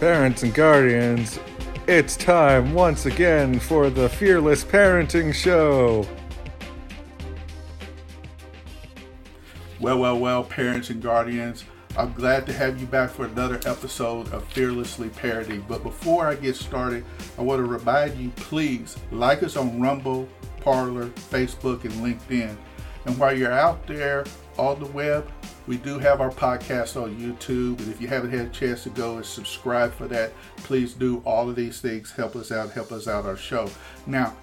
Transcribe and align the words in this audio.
Parents 0.00 0.42
and 0.42 0.52
guardians, 0.52 1.40
it's 1.86 2.18
time 2.18 2.74
once 2.74 3.06
again 3.06 3.58
for 3.58 3.88
the 3.88 4.10
Fearless 4.10 4.62
Parenting 4.62 5.32
Show. 5.32 6.06
Well, 9.80 9.98
well, 9.98 10.18
well, 10.18 10.44
parents 10.44 10.90
and 10.90 11.00
guardians, 11.00 11.64
I'm 11.96 12.12
glad 12.12 12.44
to 12.44 12.52
have 12.52 12.78
you 12.78 12.86
back 12.86 13.08
for 13.08 13.24
another 13.24 13.58
episode 13.64 14.30
of 14.34 14.44
Fearlessly 14.48 15.08
Parenting. 15.08 15.66
But 15.66 15.82
before 15.82 16.26
I 16.26 16.34
get 16.34 16.56
started, 16.56 17.02
I 17.38 17.40
want 17.40 17.60
to 17.60 17.64
remind 17.64 18.18
you 18.18 18.28
please 18.36 18.98
like 19.10 19.42
us 19.42 19.56
on 19.56 19.80
Rumble, 19.80 20.28
Parler, 20.60 21.06
Facebook, 21.06 21.84
and 21.84 21.94
LinkedIn. 21.94 22.54
And 23.06 23.18
while 23.18 23.34
you're 23.34 23.50
out 23.50 23.86
there 23.86 24.26
on 24.58 24.78
the 24.78 24.86
web, 24.86 25.26
we 25.66 25.76
do 25.78 25.98
have 25.98 26.20
our 26.20 26.30
podcast 26.30 27.00
on 27.00 27.16
YouTube, 27.16 27.78
and 27.80 27.92
if 27.92 28.00
you 28.00 28.06
haven't 28.06 28.30
had 28.30 28.46
a 28.46 28.50
chance 28.50 28.84
to 28.84 28.90
go 28.90 29.16
and 29.16 29.26
subscribe 29.26 29.92
for 29.92 30.06
that, 30.08 30.32
please 30.58 30.94
do 30.94 31.22
all 31.24 31.48
of 31.48 31.56
these 31.56 31.80
things. 31.80 32.12
Help 32.12 32.36
us 32.36 32.52
out, 32.52 32.70
help 32.70 32.92
us 32.92 33.08
out 33.08 33.26
our 33.26 33.36
show. 33.36 33.68
Now, 34.06 34.36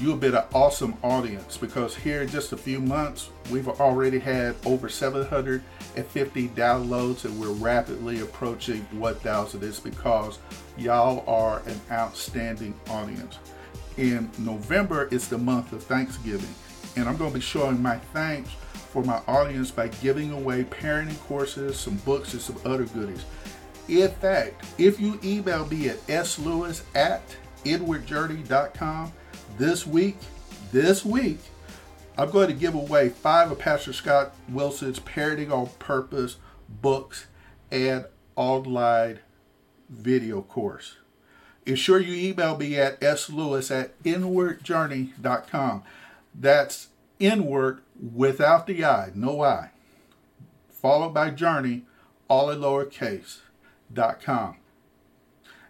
you've 0.00 0.18
been 0.18 0.34
an 0.34 0.42
awesome 0.52 0.96
audience 1.04 1.56
because 1.56 1.94
here 1.94 2.22
in 2.22 2.28
just 2.28 2.52
a 2.52 2.56
few 2.56 2.80
months, 2.80 3.30
we've 3.52 3.68
already 3.68 4.18
had 4.18 4.56
over 4.66 4.88
750 4.88 6.48
downloads, 6.48 7.24
and 7.24 7.40
we're 7.40 7.52
rapidly 7.52 8.20
approaching 8.20 8.80
1,000. 8.92 9.62
It's 9.62 9.78
because 9.78 10.40
y'all 10.76 11.24
are 11.28 11.62
an 11.66 11.80
outstanding 11.92 12.74
audience. 12.90 13.38
In 13.96 14.28
November, 14.38 15.08
it's 15.12 15.28
the 15.28 15.38
month 15.38 15.72
of 15.72 15.84
Thanksgiving, 15.84 16.52
and 16.96 17.08
I'm 17.08 17.16
going 17.16 17.30
to 17.30 17.38
be 17.38 17.40
showing 17.40 17.80
my 17.80 17.98
thanks 18.12 18.50
for 18.94 19.02
my 19.02 19.20
audience 19.26 19.72
by 19.72 19.88
giving 19.88 20.30
away 20.30 20.62
parenting 20.62 21.18
courses, 21.22 21.76
some 21.76 21.96
books, 21.96 22.32
and 22.32 22.40
some 22.40 22.56
other 22.64 22.84
goodies. 22.84 23.24
In 23.88 24.08
fact, 24.08 24.64
if 24.78 25.00
you 25.00 25.18
email 25.24 25.66
me 25.66 25.88
at 25.88 26.26
slewis 26.26 26.84
at 26.94 27.36
inwardjourney.com 27.64 29.12
this 29.58 29.84
week, 29.84 30.16
this 30.70 31.04
week, 31.04 31.40
I'm 32.16 32.30
going 32.30 32.46
to 32.46 32.54
give 32.54 32.76
away 32.76 33.08
five 33.08 33.50
of 33.50 33.58
Pastor 33.58 33.92
Scott 33.92 34.32
Wilson's 34.48 35.00
Parenting 35.00 35.50
on 35.50 35.70
Purpose 35.80 36.36
books 36.68 37.26
and 37.72 38.04
online 38.36 39.18
video 39.90 40.40
course. 40.40 40.98
Ensure 41.66 41.98
you 41.98 42.30
email 42.30 42.56
me 42.56 42.76
at 42.76 43.00
slewis 43.18 43.72
at 43.72 44.00
inwardjourney.com. 44.04 45.82
That's 46.32 46.88
inward 47.26 47.80
without 47.98 48.66
the 48.66 48.84
I, 48.84 49.10
no 49.14 49.42
I, 49.42 49.70
followed 50.70 51.14
by 51.14 51.30
journey, 51.30 51.82
all 52.28 52.50
in 52.50 52.60
lowercase, 52.60 53.38
dot 53.92 54.20
com. 54.20 54.56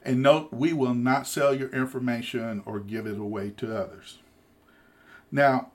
And 0.02 0.22
note, 0.22 0.52
we 0.52 0.72
will 0.72 0.94
not 0.94 1.27
sell 1.27 1.55
your 1.55 1.70
information 1.70 2.62
or 2.66 2.78
give 2.78 3.06
it 3.06 3.19
away 3.19 3.50
to 3.56 3.77
others. 3.77 4.19
Now, 5.32 5.70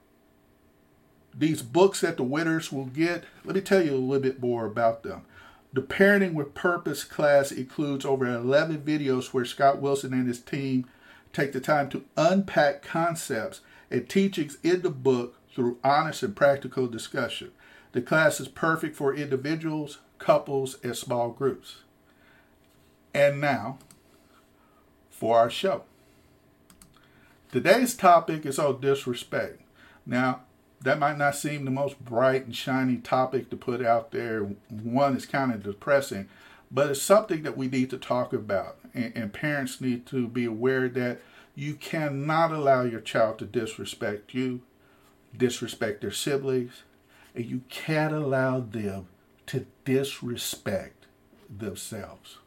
these 1.33 1.61
books 1.61 2.02
that 2.02 2.17
the 2.17 2.23
winners 2.23 2.72
will 2.72 2.85
get, 2.85 3.23
let 3.44 3.55
me 3.55 3.61
tell 3.61 3.83
you 3.83 3.94
a 3.94 3.97
little 3.97 4.22
bit 4.22 4.41
more 4.41 4.66
about 4.66 5.03
them. 5.03 5.25
The 5.73 5.81
Parenting 5.81 6.33
with 6.33 6.53
Purpose 6.53 7.03
class 7.03 7.52
includes 7.52 8.05
over 8.05 8.27
11 8.27 8.81
videos 8.81 9.33
where 9.33 9.45
Scott 9.45 9.80
Wilson 9.80 10.13
and 10.13 10.27
his 10.27 10.39
team 10.39 10.85
take 11.33 11.52
the 11.52 11.59
time 11.59 11.89
to 11.89 12.03
unpack 12.17 12.81
concepts 12.81 13.61
and 13.91 14.09
teachings 14.09 14.57
in 14.63 14.81
the 14.81 14.89
book 14.89 15.39
through 15.53 15.78
honest 15.83 16.23
and 16.23 16.36
practical 16.36 16.88
discussion. 16.88 17.52
The 17.92 18.02
class 18.02 18.39
is 18.39 18.47
perfect 18.47 18.95
for 18.95 19.16
individuals, 19.16 20.00
couples, 20.19 20.78
and 20.83 20.95
small 20.95 21.30
groups. 21.30 21.78
And 23.14 23.41
now, 23.41 23.80
for 25.09 25.38
our 25.38 25.50
show. 25.50 25.84
Today's 27.51 27.96
topic 27.96 28.46
is 28.46 28.59
on 28.59 28.79
disrespect. 28.79 29.62
Now, 30.06 30.41
that 30.81 31.00
might 31.00 31.18
not 31.18 31.35
seem 31.35 31.66
the 31.66 31.72
most 31.72 32.00
bright 32.03 32.45
and 32.45 32.56
shiny 32.56 32.97
topic 32.97 33.50
to 33.50 33.57
put 33.57 33.84
out 33.84 34.12
there. 34.12 34.41
One 34.69 35.16
is 35.18 35.25
kind 35.25 35.51
of 35.51 35.63
depressing, 35.63 36.29
but 36.72 36.90
it's 36.90 37.01
something 37.01 37.44
that 37.44 37.57
we 37.57 37.68
need 37.68 37.90
to 37.90 37.97
talk 37.97 38.31
about. 38.31 38.78
And, 38.94 39.12
and, 39.16 39.34
parents 39.34 39.81
need 39.81 40.06
to 40.07 40.28
be 40.28 40.45
aware 40.45 40.88
that 40.90 41.19
you 41.53 41.75
cannot 41.75 42.51
allow 42.51 42.84
your 42.84 43.01
child 43.01 43.40
to 43.40 43.45
disrespect 43.45 44.34
you 44.34 44.62
disrespect 45.35 46.01
their 46.01 46.12
siblings, 46.12 46.84
and 47.35 47.45
you 47.45 47.62
can't 47.69 48.13
allow 48.13 48.59
them 48.59 49.07
to 49.47 49.66
disrespect 49.85 51.06
themselves. 51.50 52.38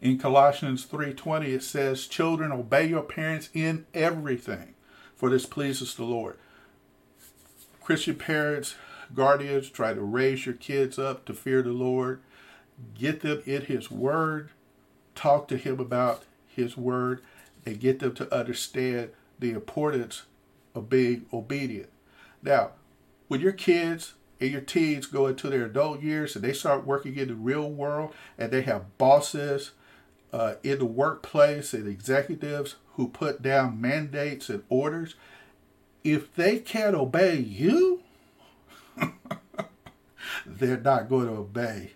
In 0.00 0.18
Colossians 0.18 0.84
3:20 0.84 1.52
it 1.52 1.62
says, 1.62 2.06
"Children, 2.06 2.52
obey 2.52 2.86
your 2.88 3.02
parents 3.02 3.50
in 3.52 3.86
everything, 3.94 4.74
for 5.16 5.28
this 5.28 5.46
pleases 5.46 5.94
the 5.94 6.04
Lord." 6.04 6.36
Christian 7.82 8.14
parents, 8.14 8.76
guardians, 9.14 9.70
try 9.70 9.94
to 9.94 10.02
raise 10.02 10.46
your 10.46 10.54
kids 10.54 10.98
up 10.98 11.24
to 11.24 11.34
fear 11.34 11.62
the 11.62 11.72
Lord, 11.72 12.20
get 12.94 13.22
them 13.22 13.42
in 13.44 13.62
his 13.62 13.90
word, 13.90 14.50
talk 15.14 15.48
to 15.48 15.56
him 15.56 15.80
about 15.80 16.24
his 16.46 16.76
word, 16.76 17.22
and 17.66 17.80
get 17.80 17.98
them 17.98 18.14
to 18.14 18.32
understand 18.32 19.10
the 19.38 19.50
importance 19.50 20.22
of 20.74 20.88
being 20.88 21.26
obedient. 21.32 21.90
Now, 22.42 22.70
when 23.28 23.40
your 23.40 23.52
kids 23.52 24.14
and 24.40 24.50
your 24.50 24.60
teens 24.60 25.06
go 25.06 25.26
into 25.26 25.48
their 25.48 25.66
adult 25.66 26.02
years 26.02 26.34
and 26.34 26.44
they 26.44 26.52
start 26.52 26.86
working 26.86 27.16
in 27.16 27.28
the 27.28 27.34
real 27.34 27.68
world 27.70 28.14
and 28.36 28.50
they 28.50 28.62
have 28.62 28.96
bosses 28.98 29.72
uh, 30.32 30.54
in 30.62 30.78
the 30.78 30.84
workplace 30.84 31.72
and 31.72 31.88
executives 31.88 32.76
who 32.94 33.08
put 33.08 33.42
down 33.42 33.80
mandates 33.80 34.48
and 34.48 34.62
orders, 34.68 35.14
if 36.04 36.34
they 36.34 36.58
can't 36.58 36.94
obey 36.94 37.36
you, 37.36 38.02
they're 40.46 40.80
not 40.80 41.08
going 41.08 41.26
to 41.26 41.32
obey 41.32 41.92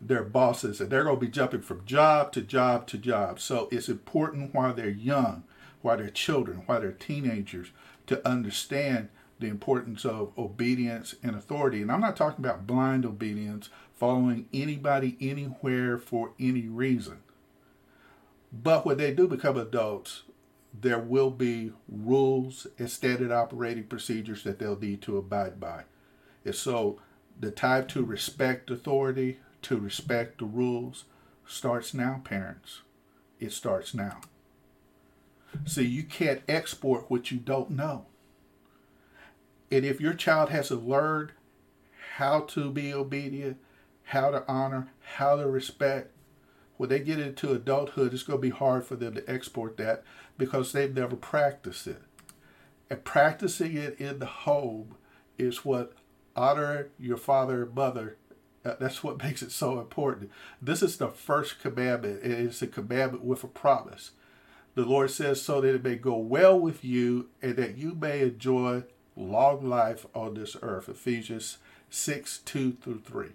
their 0.00 0.22
bosses 0.22 0.80
and 0.80 0.90
they're 0.90 1.04
going 1.04 1.16
to 1.16 1.26
be 1.26 1.30
jumping 1.30 1.60
from 1.60 1.84
job 1.84 2.32
to 2.32 2.40
job 2.40 2.86
to 2.86 2.98
job. 2.98 3.38
So 3.40 3.68
it's 3.70 3.88
important 3.88 4.54
while 4.54 4.72
they're 4.72 4.88
young 4.88 5.44
while 5.82 5.96
they're 5.96 6.10
children, 6.10 6.62
while 6.66 6.80
they're 6.80 6.92
teenagers, 6.92 7.68
to 8.06 8.26
understand 8.28 9.08
the 9.38 9.48
importance 9.48 10.04
of 10.04 10.32
obedience 10.36 11.14
and 11.22 11.34
authority. 11.34 11.80
And 11.80 11.90
I'm 11.90 12.00
not 12.00 12.16
talking 12.16 12.44
about 12.44 12.66
blind 12.66 13.06
obedience, 13.06 13.70
following 13.94 14.46
anybody 14.52 15.16
anywhere 15.20 15.98
for 15.98 16.32
any 16.38 16.68
reason. 16.68 17.18
But 18.52 18.84
when 18.84 18.98
they 18.98 19.14
do 19.14 19.28
become 19.28 19.56
adults, 19.56 20.22
there 20.78 20.98
will 20.98 21.30
be 21.30 21.72
rules 21.88 22.66
and 22.78 22.90
standard 22.90 23.32
operating 23.32 23.84
procedures 23.84 24.44
that 24.44 24.58
they'll 24.58 24.78
need 24.78 25.02
to 25.02 25.16
abide 25.16 25.58
by. 25.58 25.84
And 26.44 26.54
so 26.54 27.00
the 27.38 27.50
time 27.50 27.86
to 27.88 28.04
respect 28.04 28.70
authority, 28.70 29.38
to 29.62 29.78
respect 29.78 30.38
the 30.38 30.44
rules, 30.44 31.04
starts 31.46 31.94
now, 31.94 32.20
parents. 32.24 32.82
It 33.38 33.52
starts 33.52 33.94
now. 33.94 34.20
See, 35.66 35.84
you 35.84 36.04
can't 36.04 36.42
export 36.48 37.10
what 37.10 37.30
you 37.30 37.38
don't 37.38 37.70
know. 37.70 38.06
And 39.70 39.84
if 39.84 40.00
your 40.00 40.14
child 40.14 40.50
hasn't 40.50 40.86
learned 40.86 41.32
how 42.16 42.40
to 42.40 42.70
be 42.70 42.92
obedient, 42.92 43.58
how 44.04 44.30
to 44.30 44.44
honor, 44.48 44.88
how 45.16 45.36
to 45.36 45.48
respect, 45.48 46.12
when 46.76 46.88
they 46.88 46.98
get 47.00 47.20
into 47.20 47.52
adulthood, 47.52 48.14
it's 48.14 48.22
going 48.22 48.38
to 48.38 48.48
be 48.48 48.50
hard 48.50 48.84
for 48.84 48.96
them 48.96 49.14
to 49.14 49.30
export 49.30 49.76
that 49.76 50.02
because 50.38 50.72
they've 50.72 50.94
never 50.94 51.14
practiced 51.14 51.86
it. 51.86 52.02
And 52.88 53.04
practicing 53.04 53.76
it 53.76 54.00
in 54.00 54.18
the 54.18 54.26
home 54.26 54.96
is 55.38 55.64
what 55.64 55.92
honor 56.34 56.88
your 56.98 57.18
father 57.18 57.64
and 57.64 57.74
mother. 57.74 58.16
Uh, 58.64 58.74
that's 58.80 59.04
what 59.04 59.18
makes 59.22 59.42
it 59.42 59.52
so 59.52 59.78
important. 59.78 60.30
This 60.60 60.82
is 60.82 60.96
the 60.96 61.08
first 61.08 61.60
commandment. 61.60 62.20
It's 62.24 62.62
a 62.62 62.66
commandment 62.66 63.24
with 63.24 63.44
a 63.44 63.48
promise. 63.48 64.12
The 64.74 64.84
Lord 64.84 65.10
says, 65.10 65.42
so 65.42 65.60
that 65.60 65.74
it 65.74 65.84
may 65.84 65.96
go 65.96 66.16
well 66.16 66.58
with 66.58 66.84
you 66.84 67.28
and 67.42 67.56
that 67.56 67.76
you 67.76 67.94
may 67.94 68.20
enjoy 68.20 68.84
long 69.16 69.68
life 69.68 70.06
on 70.14 70.34
this 70.34 70.56
earth. 70.62 70.88
Ephesians 70.88 71.58
6 71.90 72.38
2 72.38 72.72
through 72.80 73.00
3. 73.04 73.28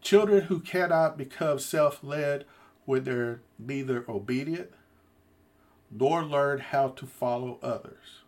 Children 0.00 0.42
who 0.42 0.60
cannot 0.60 1.18
become 1.18 1.58
self 1.58 2.02
led 2.02 2.46
when 2.86 3.04
they're 3.04 3.40
neither 3.58 4.04
obedient 4.08 4.70
nor 5.90 6.24
learn 6.24 6.60
how 6.60 6.88
to 6.88 7.06
follow 7.06 7.58
others. 7.62 8.22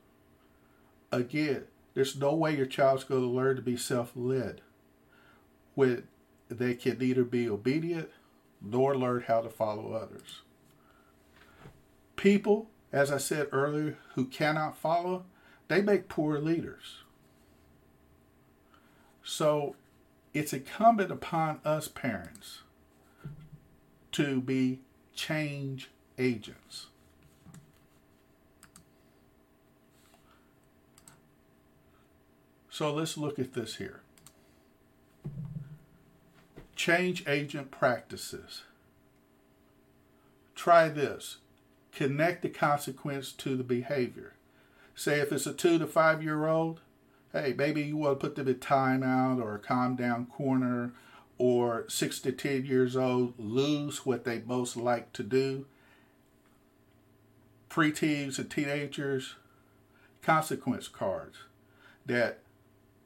Again, 1.11 1.65
there's 1.95 2.17
no 2.17 2.35
way 2.35 2.57
your 2.57 2.67
child's 2.67 3.05
going 3.05 3.23
to 3.23 3.27
learn 3.27 3.57
to 3.57 3.63
be 3.63 3.77
self 3.77 4.13
led 4.15 4.61
when 5.75 6.05
they 6.49 6.75
can 6.75 6.99
neither 6.99 7.25
be 7.25 7.49
obedient 7.49 8.11
nor 8.65 8.97
learn 8.97 9.25
how 9.27 9.41
to 9.41 9.49
follow 9.49 9.93
others. 9.93 10.43
People, 12.17 12.69
as 12.93 13.11
I 13.11 13.19
said 13.19 13.49
earlier, 13.53 13.99
who 14.15 14.27
cannot 14.27 14.77
follow, 14.77 15.25
they 15.69 15.83
make 15.83 16.09
poor 16.09 16.39
leaders. 16.39 17.03
So 19.25 19.77
it's 20.35 20.53
incumbent 20.53 21.11
upon 21.11 21.61
us 21.65 21.89
parents 21.89 22.63
to 24.13 24.41
be 24.41 24.81
change 25.15 25.91
agents. 26.19 26.87
So 32.71 32.93
let's 32.93 33.17
look 33.19 33.39
at 33.39 33.53
this 33.53 33.77
here. 33.77 34.01
Change 36.83 37.23
agent 37.29 37.71
practices. 37.71 38.63
Try 40.57 40.89
this. 40.89 41.37
Connect 41.93 42.43
the 42.43 42.49
consequence 42.49 43.31
to 43.31 43.55
the 43.55 43.63
behavior. 43.63 44.35
Say 44.97 45.21
if 45.21 45.31
it's 45.31 45.47
a 45.47 45.53
two 45.53 45.79
to 45.79 45.87
five 45.87 46.25
year 46.25 46.49
old, 46.49 46.81
hey, 47.33 47.55
maybe 47.57 47.83
you 47.83 47.99
want 47.99 48.19
to 48.19 48.27
put 48.27 48.35
them 48.35 48.49
in 48.49 48.57
timeout 48.57 49.41
or 49.41 49.55
a 49.55 49.59
calm 49.61 49.95
down 49.95 50.27
corner, 50.27 50.91
or 51.39 51.85
six 51.89 52.19
to 52.19 52.33
10 52.33 52.67
years 52.67 52.97
old 52.97 53.35
lose 53.39 54.05
what 54.05 54.25
they 54.25 54.41
most 54.41 54.77
like 54.77 55.13
to 55.13 55.23
do. 55.23 55.67
Preteens 57.71 58.41
and 58.41 58.51
teenagers, 58.51 59.37
consequence 60.21 60.89
cards 60.89 61.45
that 62.07 62.41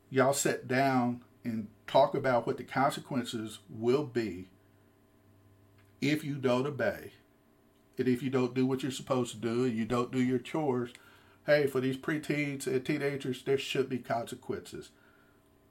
y'all 0.09 0.33
sit 0.33 0.67
down 0.67 1.21
and 1.47 1.69
talk 1.87 2.15
about 2.15 2.47
what 2.47 2.57
the 2.57 2.65
consequences 2.65 3.61
will 3.71 4.05
be 4.05 4.49
if 6.01 6.25
you 6.25 6.35
don't 6.35 6.67
obey 6.67 7.13
and 7.99 8.07
if 8.09 8.23
you 8.23 8.29
don't 8.29 8.55
do 8.55 8.67
what 8.67 8.83
you're 8.83 8.93
supposed 8.93 9.33
to 9.33 9.39
do 9.39 9.65
and 9.65 9.77
you 9.77 9.85
don't 9.85 10.13
do 10.13 10.23
your 10.23 10.39
chores 10.39 10.91
hey, 11.47 11.67
for 11.69 11.81
these 11.81 11.97
preteens 11.97 12.67
and 12.67 12.85
teenagers, 12.85 13.43
there 13.45 13.57
should 13.57 13.89
be 13.89 13.99
consequences. 13.99 14.91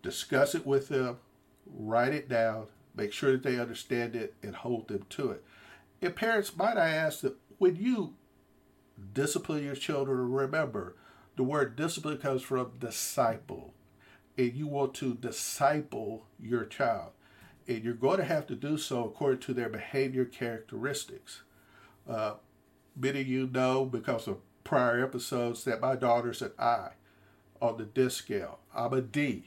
Discuss 0.02 0.56
it 0.56 0.66
with 0.66 0.88
them, 0.88 1.18
write 1.66 2.14
it 2.14 2.30
down, 2.30 2.68
make 2.96 3.12
sure 3.12 3.34
that 3.34 3.44
they 3.44 3.60
understand 3.60 4.16
it, 4.16 4.34
and 4.42 4.56
hold 4.56 4.88
them 4.88 5.06
to 5.10 5.32
it. 5.32 5.44
And 6.02 6.16
parents, 6.16 6.56
might 6.56 6.78
I 6.78 6.90
ask 6.90 7.22
that 7.22 7.36
when 7.58 7.76
you 7.76 8.14
discipline 9.14 9.66
your 9.66 9.76
children, 9.76 10.32
remember 10.32 10.96
the 11.36 11.44
word 11.44 11.76
discipline 11.76 12.18
comes 12.20 12.42
from 12.42 12.72
disciple, 12.80 13.74
and 14.38 14.54
you 14.54 14.68
want 14.68 14.94
to 14.96 15.14
disciple 15.14 16.26
your 16.40 16.66
child. 16.66 17.12
And 17.68 17.84
you're 17.84 17.94
going 17.94 18.18
to 18.18 18.26
have 18.26 18.46
to 18.48 18.56
do 18.56 18.78
so 18.78 19.06
according 19.06 19.40
to 19.42 19.54
their 19.54 19.70
behavior 19.70 20.26
characteristics. 20.26 21.42
Uh, 22.08 22.36
many 22.96 23.22
of 23.22 23.28
you 23.28 23.48
know 23.48 23.86
because 23.86 24.28
of 24.28 24.38
prior 24.64 25.04
episodes 25.04 25.64
that 25.64 25.82
my 25.82 25.96
daughter's 25.96 26.42
an 26.42 26.52
I 26.60 26.90
on 27.62 27.78
the 27.78 27.86
DISC 27.86 28.18
scale. 28.18 28.60
I'm 28.76 28.94
a 28.94 29.02
D. 29.02 29.46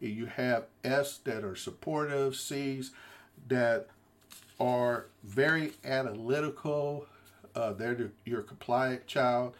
And 0.00 0.10
you 0.10 0.26
have 0.26 0.66
S 0.84 1.18
that 1.24 1.42
are 1.42 1.56
supportive, 1.56 2.36
C's 2.36 2.92
that 3.48 3.88
are 4.60 5.06
very 5.24 5.72
analytical. 5.84 7.06
Uh, 7.54 7.72
they're 7.72 7.94
the, 7.94 8.10
your 8.24 8.42
compliant 8.42 9.06
child. 9.06 9.56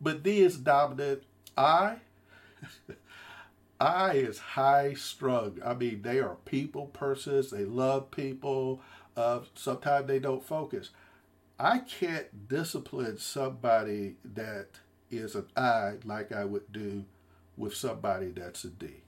But 0.00 0.22
D 0.22 0.40
is 0.40 0.56
dominant. 0.56 1.22
I, 1.56 1.96
I 3.84 4.14
is 4.14 4.38
high 4.38 4.94
strung. 4.94 5.58
I 5.62 5.74
mean, 5.74 6.00
they 6.00 6.18
are 6.18 6.36
people 6.46 6.86
persons. 6.86 7.50
They 7.50 7.66
love 7.66 8.10
people. 8.10 8.80
Uh, 9.14 9.40
sometimes 9.54 10.06
they 10.06 10.18
don't 10.18 10.42
focus. 10.42 10.88
I 11.58 11.80
can't 11.80 12.48
discipline 12.48 13.18
somebody 13.18 14.16
that 14.24 14.68
is 15.10 15.34
an 15.34 15.46
I 15.54 15.94
like 16.04 16.32
I 16.32 16.46
would 16.46 16.72
do 16.72 17.04
with 17.58 17.74
somebody 17.74 18.28
that's 18.30 18.64
a 18.64 18.70
D. 18.70 19.02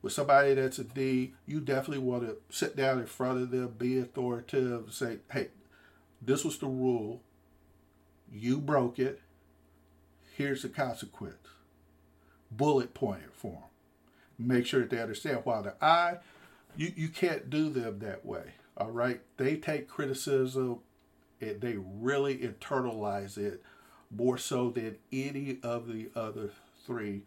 With 0.00 0.14
somebody 0.14 0.54
that's 0.54 0.78
a 0.78 0.84
D, 0.84 1.34
you 1.46 1.60
definitely 1.60 1.98
want 1.98 2.22
to 2.22 2.36
sit 2.48 2.74
down 2.74 2.98
in 2.98 3.06
front 3.06 3.42
of 3.42 3.50
them, 3.50 3.74
be 3.76 3.98
authoritative, 3.98 4.92
say, 4.92 5.18
hey, 5.30 5.48
this 6.22 6.44
was 6.44 6.56
the 6.56 6.66
rule. 6.66 7.20
You 8.32 8.58
broke 8.58 8.98
it. 8.98 9.20
Here's 10.34 10.62
the 10.62 10.70
consequence. 10.70 11.36
Bullet 12.50 12.94
point 12.94 13.22
it 13.24 13.34
for 13.34 13.52
them. 13.52 13.71
Make 14.46 14.66
sure 14.66 14.80
that 14.80 14.90
they 14.90 15.00
understand. 15.00 15.40
While 15.44 15.62
the 15.62 15.74
I, 15.84 16.18
you, 16.76 16.92
you 16.96 17.08
can't 17.08 17.50
do 17.50 17.70
them 17.70 17.98
that 18.00 18.24
way. 18.24 18.54
All 18.76 18.90
right? 18.90 19.20
They 19.36 19.56
take 19.56 19.88
criticism 19.88 20.80
it, 21.42 21.60
they 21.60 21.76
really 21.76 22.38
internalize 22.38 23.36
it 23.36 23.62
more 24.10 24.38
so 24.38 24.70
than 24.70 24.96
any 25.12 25.58
of 25.62 25.92
the 25.92 26.08
other 26.14 26.50
three 26.86 27.22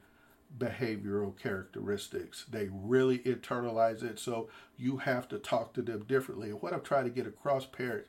behavioral 0.57 1.37
characteristics. 1.37 2.45
They 2.49 2.69
really 2.71 3.19
internalize 3.19 4.03
it, 4.03 4.19
so 4.19 4.49
you 4.77 4.97
have 4.97 5.27
to 5.29 5.37
talk 5.37 5.73
to 5.73 5.81
them 5.81 6.05
differently. 6.07 6.49
And 6.49 6.61
what 6.61 6.73
I'm 6.73 6.81
trying 6.81 7.03
to 7.03 7.09
get 7.09 7.27
across, 7.27 7.65
parents, 7.65 8.07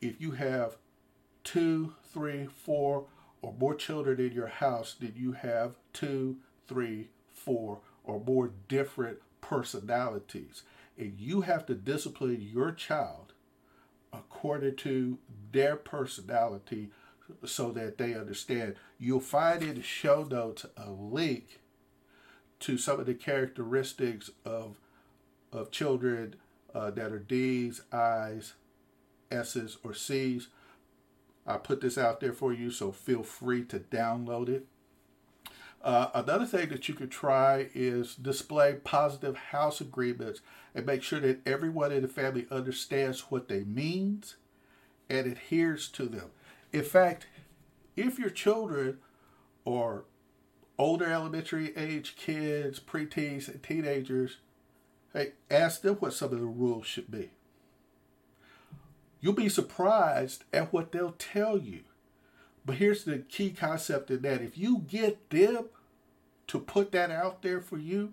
if 0.00 0.20
you 0.20 0.32
have 0.32 0.78
two, 1.44 1.94
three, 2.12 2.46
four, 2.46 3.04
or 3.40 3.54
more 3.58 3.74
children 3.74 4.18
in 4.18 4.32
your 4.32 4.48
house, 4.48 4.96
then 4.98 5.12
you 5.14 5.32
have 5.32 5.76
two, 5.92 6.38
three, 6.66 7.10
four, 7.32 7.78
or 8.06 8.20
more 8.20 8.52
different 8.68 9.18
personalities. 9.40 10.62
And 10.96 11.14
you 11.18 11.42
have 11.42 11.66
to 11.66 11.74
discipline 11.74 12.40
your 12.40 12.72
child 12.72 13.34
according 14.12 14.76
to 14.76 15.18
their 15.52 15.76
personality 15.76 16.90
so 17.44 17.70
that 17.72 17.98
they 17.98 18.14
understand. 18.14 18.76
You'll 18.98 19.20
find 19.20 19.62
in 19.62 19.74
the 19.74 19.82
show 19.82 20.24
notes 20.24 20.64
a 20.76 20.90
link 20.90 21.60
to 22.60 22.78
some 22.78 23.00
of 23.00 23.06
the 23.06 23.14
characteristics 23.14 24.30
of 24.44 24.80
of 25.52 25.70
children 25.70 26.34
uh, 26.74 26.90
that 26.90 27.12
are 27.12 27.18
D's, 27.18 27.82
I's, 27.92 28.54
S's, 29.30 29.78
or 29.82 29.94
C's. 29.94 30.48
I 31.46 31.56
put 31.56 31.80
this 31.80 31.96
out 31.96 32.20
there 32.20 32.32
for 32.32 32.52
you, 32.52 32.70
so 32.70 32.92
feel 32.92 33.22
free 33.22 33.64
to 33.66 33.78
download 33.78 34.48
it. 34.48 34.66
Uh, 35.82 36.08
another 36.14 36.46
thing 36.46 36.68
that 36.70 36.88
you 36.88 36.94
could 36.94 37.10
try 37.10 37.68
is 37.74 38.16
display 38.16 38.74
positive 38.82 39.36
house 39.36 39.80
agreements 39.80 40.40
and 40.74 40.84
make 40.84 41.02
sure 41.02 41.20
that 41.20 41.46
everyone 41.46 41.92
in 41.92 42.02
the 42.02 42.08
family 42.08 42.46
understands 42.50 43.20
what 43.30 43.48
they 43.48 43.62
means 43.62 44.36
and 45.08 45.26
adheres 45.26 45.88
to 45.88 46.06
them. 46.06 46.30
In 46.72 46.82
fact, 46.82 47.26
if 47.96 48.18
your 48.18 48.30
children 48.30 48.98
are 49.66 50.04
older 50.78 51.10
elementary 51.10 51.76
age 51.76 52.16
kids, 52.16 52.80
preteens, 52.80 53.48
and 53.48 53.62
teenagers, 53.62 54.38
hey, 55.12 55.32
ask 55.50 55.82
them 55.82 55.94
what 55.96 56.12
some 56.12 56.32
of 56.32 56.40
the 56.40 56.46
rules 56.46 56.86
should 56.86 57.10
be. 57.10 57.30
You'll 59.20 59.32
be 59.32 59.48
surprised 59.48 60.44
at 60.52 60.72
what 60.72 60.92
they'll 60.92 61.16
tell 61.18 61.56
you. 61.56 61.80
But 62.66 62.76
here's 62.76 63.04
the 63.04 63.18
key 63.18 63.50
concept 63.50 64.10
in 64.10 64.22
that 64.22 64.42
if 64.42 64.58
you 64.58 64.78
get 64.78 65.30
them 65.30 65.66
to 66.48 66.58
put 66.58 66.90
that 66.92 67.12
out 67.12 67.42
there 67.42 67.60
for 67.60 67.78
you, 67.78 68.12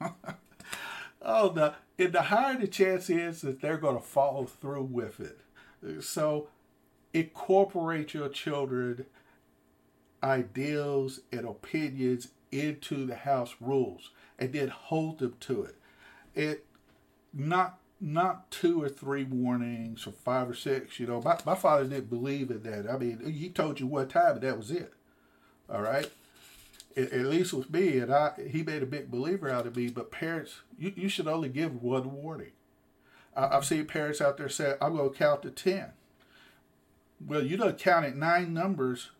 oh, 1.22 1.48
the, 1.48 1.74
and 1.98 2.12
the 2.12 2.22
higher 2.22 2.56
the 2.56 2.68
chance 2.68 3.10
is 3.10 3.42
that 3.42 3.60
they're 3.60 3.76
going 3.76 3.96
to 3.96 4.02
follow 4.02 4.44
through 4.44 4.84
with 4.84 5.18
it. 5.20 5.40
So 6.02 6.48
incorporate 7.12 8.14
your 8.14 8.28
children 8.28 9.06
ideals 10.22 11.20
and 11.32 11.44
opinions 11.44 12.28
into 12.52 13.04
the 13.06 13.16
house 13.16 13.56
rules 13.60 14.10
and 14.38 14.52
then 14.52 14.68
hold 14.68 15.18
them 15.18 15.34
to 15.40 15.64
it. 15.64 15.76
It 16.34 16.66
not 17.34 17.78
not 18.02 18.50
two 18.50 18.82
or 18.82 18.88
three 18.88 19.22
warnings 19.22 20.06
or 20.06 20.10
five 20.12 20.50
or 20.50 20.54
six. 20.54 20.98
You 20.98 21.06
know, 21.06 21.22
my, 21.22 21.38
my 21.46 21.54
father 21.54 21.84
didn't 21.84 22.10
believe 22.10 22.50
in 22.50 22.64
that. 22.64 22.90
I 22.90 22.98
mean, 22.98 23.32
he 23.32 23.48
told 23.48 23.78
you 23.78 23.86
one 23.86 24.08
time 24.08 24.34
and 24.34 24.40
that 24.42 24.58
was 24.58 24.72
it. 24.72 24.92
All 25.72 25.80
right. 25.80 26.10
At, 26.96 27.12
at 27.12 27.26
least 27.26 27.54
with 27.54 27.72
me, 27.72 27.98
and 27.98 28.12
I, 28.12 28.32
he 28.50 28.62
made 28.62 28.82
a 28.82 28.86
big 28.86 29.10
believer 29.10 29.48
out 29.48 29.66
of 29.66 29.76
me. 29.76 29.88
But 29.88 30.10
parents, 30.10 30.60
you, 30.76 30.92
you 30.96 31.08
should 31.08 31.28
only 31.28 31.48
give 31.48 31.80
one 31.80 32.12
warning. 32.12 32.52
I've 33.34 33.64
seen 33.64 33.86
parents 33.86 34.20
out 34.20 34.36
there 34.36 34.50
say, 34.50 34.74
I'm 34.82 34.96
going 34.96 35.10
to 35.10 35.16
count 35.16 35.42
to 35.42 35.50
10. 35.50 35.92
Well, 37.26 37.42
you 37.42 37.56
don't 37.56 37.78
count 37.78 38.04
at 38.04 38.16
nine 38.16 38.52
numbers 38.52 39.10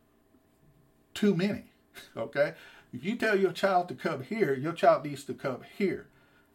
too 1.15 1.35
many. 1.35 1.65
Okay? 2.17 2.55
If 2.95 3.05
you 3.05 3.17
tell 3.17 3.39
your 3.39 3.53
child 3.53 3.89
to 3.89 3.95
come 3.95 4.23
here, 4.23 4.55
your 4.55 4.73
child 4.73 5.05
needs 5.05 5.25
to 5.25 5.35
come 5.35 5.61
here. 5.77 6.07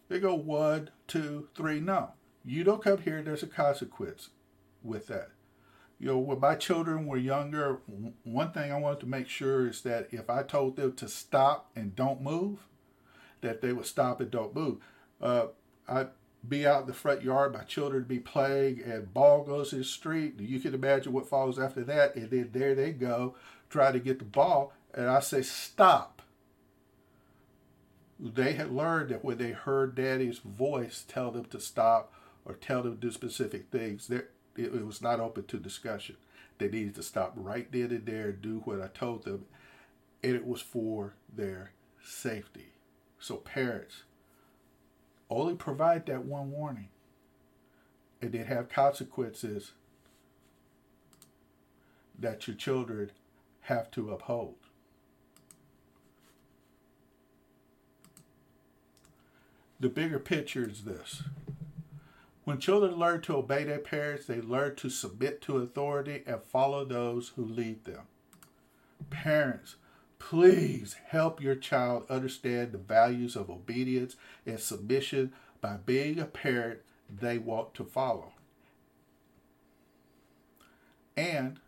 They 0.09 0.19
go 0.19 0.35
one, 0.35 0.89
two, 1.07 1.49
three. 1.55 1.79
No. 1.79 2.11
You 2.45 2.63
don't 2.63 2.83
come 2.83 2.99
here, 2.99 3.21
there's 3.21 3.43
a 3.43 3.47
consequence 3.47 4.29
with 4.81 5.07
that. 5.07 5.29
You 5.99 6.07
know, 6.07 6.17
when 6.19 6.39
my 6.39 6.55
children 6.55 7.07
were 7.07 7.17
younger, 7.17 7.79
one 8.23 8.51
thing 8.51 8.71
I 8.71 8.77
wanted 8.77 8.99
to 9.01 9.05
make 9.07 9.27
sure 9.27 9.67
is 9.67 9.81
that 9.81 10.07
if 10.11 10.29
I 10.29 10.43
told 10.43 10.75
them 10.75 10.93
to 10.93 11.07
stop 11.07 11.71
and 11.75 11.95
don't 11.95 12.21
move, 12.21 12.59
that 13.41 13.61
they 13.61 13.73
would 13.73 13.85
stop 13.85 14.21
and 14.21 14.31
don't 14.31 14.55
move. 14.55 14.77
Uh, 15.19 15.47
I 15.89 16.07
be 16.47 16.65
out 16.65 16.81
in 16.81 16.87
the 16.87 16.93
front 16.93 17.23
yard, 17.23 17.53
my 17.53 17.63
children 17.63 18.03
be 18.03 18.19
playing, 18.19 18.81
and 18.83 19.13
ball 19.13 19.43
goes 19.43 19.73
in 19.73 19.79
the 19.79 19.85
street. 19.85 20.39
You 20.39 20.59
can 20.59 20.73
imagine 20.73 21.13
what 21.13 21.27
follows 21.27 21.59
after 21.59 21.83
that. 21.85 22.15
And 22.15 22.29
then 22.29 22.49
there 22.53 22.75
they 22.75 22.91
go, 22.91 23.35
trying 23.69 23.93
to 23.93 23.99
get 23.99 24.19
the 24.19 24.25
ball. 24.25 24.73
And 24.93 25.07
I 25.07 25.19
say, 25.19 25.41
stop. 25.41 26.16
They 28.19 28.53
had 28.53 28.71
learned 28.71 29.09
that 29.09 29.23
when 29.23 29.37
they 29.37 29.51
heard 29.51 29.95
daddy's 29.95 30.39
voice 30.39 31.05
tell 31.07 31.31
them 31.31 31.45
to 31.45 31.59
stop 31.59 32.11
or 32.45 32.53
tell 32.53 32.81
them 32.81 32.95
to 32.95 33.07
do 33.07 33.11
specific 33.11 33.69
things, 33.71 34.09
it, 34.09 34.31
it 34.55 34.85
was 34.85 35.01
not 35.01 35.19
open 35.19 35.45
to 35.45 35.57
discussion. 35.57 36.17
They 36.57 36.69
needed 36.69 36.95
to 36.95 37.03
stop 37.03 37.33
right 37.35 37.71
then 37.71 37.91
and 37.91 38.05
there 38.05 38.29
and 38.29 38.41
do 38.41 38.61
what 38.65 38.81
I 38.81 38.87
told 38.87 39.23
them, 39.23 39.45
and 40.23 40.35
it 40.35 40.47
was 40.47 40.61
for 40.61 41.13
their 41.35 41.71
safety. 42.03 42.73
So, 43.19 43.35
parents, 43.37 44.03
only 45.29 45.55
provide 45.55 46.05
that 46.07 46.25
one 46.25 46.51
warning, 46.51 46.89
and 48.21 48.31
then 48.31 48.45
have 48.45 48.69
consequences 48.69 49.73
that 52.17 52.47
your 52.47 52.55
children 52.55 53.11
have 53.61 53.91
to 53.91 54.11
uphold. 54.11 54.55
The 59.79 59.89
bigger 59.89 60.19
picture 60.19 60.67
is 60.67 60.83
this. 60.83 61.23
When 62.45 62.59
children 62.59 62.95
learn 62.95 63.21
to 63.23 63.35
obey 63.35 63.63
their 63.65 63.77
parents, 63.77 64.25
they 64.25 64.41
learn 64.41 64.75
to 64.77 64.89
submit 64.89 65.41
to 65.43 65.57
authority 65.57 66.23
and 66.25 66.41
follow 66.41 66.85
those 66.85 67.33
who 67.35 67.45
lead 67.45 67.85
them. 67.85 68.03
Parents, 69.09 69.75
please 70.17 70.95
help 71.07 71.41
your 71.41 71.55
child 71.55 72.05
understand 72.09 72.71
the 72.71 72.77
values 72.77 73.35
of 73.35 73.49
obedience 73.49 74.15
and 74.45 74.59
submission 74.59 75.33
by 75.61 75.77
being 75.85 76.19
a 76.19 76.25
parent 76.25 76.79
they 77.09 77.37
want 77.37 77.73
to 77.75 77.83
follow. 77.83 78.31
And 81.15 81.59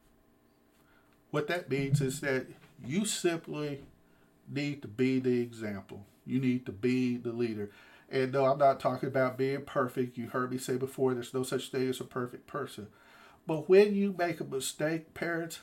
what 1.31 1.47
that 1.47 1.69
means 1.69 2.01
is 2.01 2.21
that 2.21 2.47
you 2.83 3.05
simply 3.05 3.81
need 4.49 4.81
to 4.81 4.87
be 4.87 5.19
the 5.19 5.41
example. 5.41 6.05
You 6.25 6.39
need 6.39 6.65
to 6.67 6.71
be 6.71 7.17
the 7.17 7.31
leader. 7.31 7.69
And 8.11 8.31
no, 8.31 8.45
I'm 8.45 8.57
not 8.57 8.79
talking 8.79 9.07
about 9.07 9.37
being 9.37 9.61
perfect. 9.61 10.17
You 10.17 10.29
heard 10.29 10.51
me 10.51 10.57
say 10.57 10.77
before, 10.77 11.13
there's 11.13 11.33
no 11.33 11.43
such 11.43 11.69
thing 11.69 11.89
as 11.89 11.99
a 11.99 12.05
perfect 12.05 12.47
person. 12.47 12.87
But 13.45 13.69
when 13.69 13.93
you 13.93 14.15
make 14.17 14.39
a 14.39 14.43
mistake, 14.43 15.13
parents, 15.13 15.59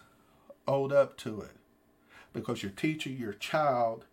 own 0.69 0.93
up 0.93 1.17
to 1.19 1.41
it. 1.41 1.57
Because 2.33 2.63
you're 2.63 2.73
teaching 2.73 3.17
your 3.17 3.33
child 3.33 4.05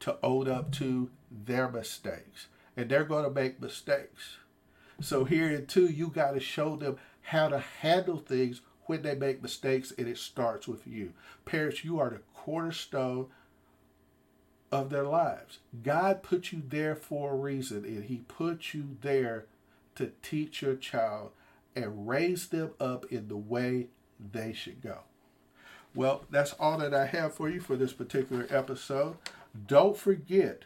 to 0.00 0.18
own 0.22 0.48
up 0.48 0.70
to 0.72 1.10
their 1.30 1.68
mistakes. 1.68 2.48
And 2.76 2.90
they're 2.90 3.04
going 3.04 3.24
to 3.24 3.30
make 3.30 3.60
mistakes. 3.60 4.38
So 5.00 5.24
here 5.24 5.50
in 5.50 5.66
two, 5.66 5.86
you 5.86 6.08
got 6.08 6.32
to 6.32 6.40
show 6.40 6.76
them 6.76 6.96
how 7.22 7.48
to 7.48 7.58
handle 7.58 8.18
things 8.18 8.60
when 8.86 9.02
they 9.02 9.14
make 9.14 9.42
mistakes, 9.42 9.92
and 9.96 10.08
it 10.08 10.16
starts 10.16 10.66
with 10.66 10.86
you. 10.86 11.12
Parents, 11.44 11.84
you 11.84 12.00
are 12.00 12.10
the 12.10 12.20
cornerstone 12.34 13.26
of 14.70 14.90
their 14.90 15.04
lives. 15.04 15.58
God 15.82 16.22
put 16.22 16.52
you 16.52 16.62
there 16.66 16.94
for 16.94 17.32
a 17.32 17.36
reason, 17.36 17.84
and 17.84 18.04
He 18.04 18.22
put 18.28 18.74
you 18.74 18.96
there 19.00 19.46
to 19.94 20.12
teach 20.22 20.62
your 20.62 20.76
child 20.76 21.30
and 21.74 22.08
raise 22.08 22.48
them 22.48 22.70
up 22.80 23.06
in 23.06 23.28
the 23.28 23.36
way 23.36 23.88
they 24.32 24.52
should 24.52 24.82
go. 24.82 25.00
Well, 25.94 26.24
that's 26.30 26.52
all 26.54 26.78
that 26.78 26.94
I 26.94 27.06
have 27.06 27.34
for 27.34 27.48
you 27.48 27.60
for 27.60 27.76
this 27.76 27.92
particular 27.92 28.46
episode. 28.50 29.16
Don't 29.66 29.96
forget 29.96 30.64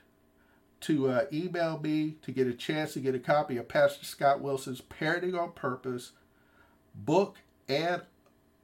to 0.80 1.09
uh, 1.09 1.25
email 1.32 1.78
me 1.78 2.16
to 2.23 2.32
get 2.32 2.49
a 2.49 2.52
chance 2.52 2.94
to 2.94 3.00
get 3.00 3.14
a 3.14 3.21
copy 3.21 3.56
of 3.56 3.68
Pastor 3.68 4.04
Scott 4.04 4.40
Wilson's 4.40 4.80
Parenting 4.80 5.40
on 5.40 5.52
Purpose 5.52 6.12
book 6.94 7.38
and 7.68 8.02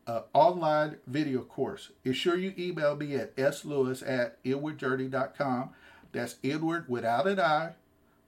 uh, 0.09 0.23
online 0.33 0.97
video 1.07 1.43
course. 1.43 1.91
Ensure 2.05 2.37
you 2.37 2.55
email 2.59 2.97
me 2.97 3.15
at 3.15 3.37
slewis 3.55 4.03
at 4.03 4.43
inwardjourney.com. 4.43 5.71
That's 6.12 6.37
inward 6.43 6.87
without 6.88 7.29
an 7.29 7.38
I, 7.38 7.73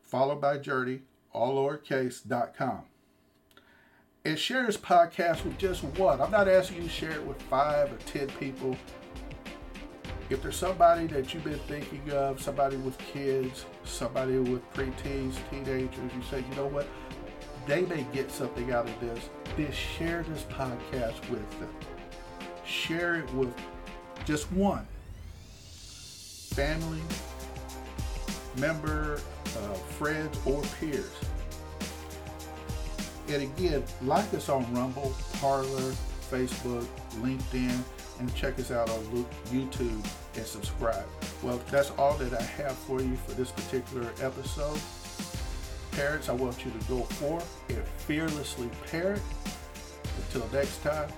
followed 0.03 0.41
by 0.41 0.59
journey, 0.59 1.01
all 1.33 1.57
lowercase.com. 1.57 2.83
And 4.23 4.39
share 4.39 4.67
this 4.67 4.77
podcast 4.77 5.45
with 5.45 5.57
just 5.57 5.83
one. 5.83 6.21
I'm 6.21 6.31
not 6.31 6.47
asking 6.47 6.77
you 6.77 6.83
to 6.83 6.89
share 6.91 7.13
it 7.13 7.25
with 7.25 7.41
five 7.43 7.91
or 7.91 7.97
ten 8.05 8.29
people. 8.39 8.77
If 10.29 10.43
there's 10.43 10.57
somebody 10.57 11.07
that 11.09 11.33
you've 11.33 11.43
been 11.43 11.59
thinking 11.61 12.09
of, 12.13 12.41
somebody 12.41 12.77
with 12.77 12.99
kids, 12.99 13.65
somebody 13.85 14.37
with 14.37 14.63
preteens, 14.75 15.37
teenagers, 15.51 15.99
you 15.99 16.23
say, 16.31 16.45
you 16.49 16.55
know 16.55 16.67
what, 16.67 16.87
they 17.67 17.81
may 17.83 18.07
get 18.13 18.31
something 18.31 18.71
out 18.71 18.87
of 18.87 19.01
this, 19.01 19.31
then 19.57 19.73
share 19.73 20.23
this 20.25 20.43
podcast 20.45 21.29
with 21.31 21.61
them. 21.61 21.71
Share 22.65 23.17
it 23.17 23.35
with 23.35 23.55
just 24.25 24.51
one 24.53 24.87
family, 26.51 27.01
member, 28.59 29.21
uh, 29.47 29.75
friends, 29.75 30.39
or 30.45 30.63
peers. 30.81 31.11
And 33.29 33.43
again, 33.43 33.85
like 34.03 34.33
us 34.35 34.49
on 34.49 34.73
Rumble, 34.75 35.15
Parler, 35.35 35.95
Facebook, 36.31 36.87
LinkedIn, 37.21 37.79
and 38.19 38.35
check 38.35 38.59
us 38.59 38.71
out 38.71 38.91
on 38.91 39.27
YouTube 39.47 40.05
and 40.37 40.45
subscribe. 40.45 41.07
Well, 41.43 41.61
that's 41.71 41.91
all 41.93 42.15
that 42.15 42.35
I 42.35 42.43
have 42.43 42.77
for 42.77 43.01
you 43.01 43.17
for 43.17 43.33
this 43.33 43.53
particular 43.53 44.11
episode. 44.21 44.81
Parents, 45.93 46.29
I 46.29 46.33
want 46.33 46.65
you 46.65 46.71
to 46.71 46.79
go 46.89 47.03
forth 47.03 47.63
and 47.69 47.85
fearlessly 48.07 48.71
parent. 48.91 49.23
Until 50.17 50.49
next 50.53 50.83
time, 50.83 51.09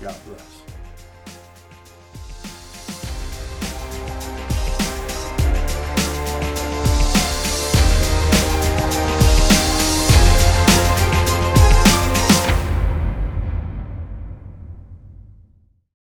God 0.00 0.16
bless. 0.26 0.57